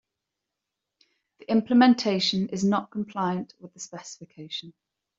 [1.37, 4.73] The implementation is not compliant with the specification.